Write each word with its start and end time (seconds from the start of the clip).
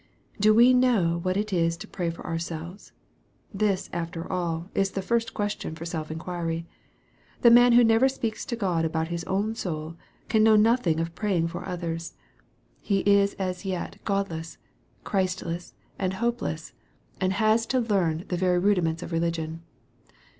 Do 0.39 0.51
we 0.51 0.73
know 0.73 1.19
what 1.21 1.37
it 1.37 1.53
is 1.53 1.77
to 1.77 1.87
pray 1.87 2.09
for 2.09 2.25
ourselves? 2.25 2.91
This, 3.53 3.87
after 3.93 4.27
all, 4.33 4.71
is 4.73 4.89
the 4.89 5.01
first 5.03 5.35
question 5.35 5.75
for 5.75 5.85
self 5.85 6.09
inquiry. 6.09 6.65
The 7.41 7.51
man 7.51 7.73
who 7.73 7.83
never 7.83 8.09
speaks 8.09 8.43
to 8.47 8.55
God 8.55 8.83
aboui 8.83 9.09
his 9.09 9.23
own 9.25 9.53
soul, 9.53 9.95
can 10.27 10.41
know 10.43 10.55
nothing 10.55 10.99
of 10.99 11.13
praying 11.13 11.49
for 11.49 11.69
others. 11.69 12.15
He 12.79 13.01
is 13.01 13.35
as 13.35 13.63
yet 13.63 13.99
148 14.07 14.39
EXPOSITORY 14.39 14.39
THOUGHTS. 14.39 14.55
Godless, 14.55 14.57
Christless, 15.59 15.73
and 15.99 16.13
hopeless, 16.15 16.73
and 17.19 17.33
has 17.33 17.67
to 17.67 17.79
learn 17.79 18.25
the 18.29 18.37
very 18.37 18.57
rudiments 18.57 19.03
of 19.03 19.11
religion. 19.11 19.61